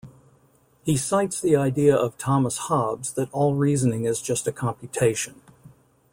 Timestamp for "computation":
4.51-5.39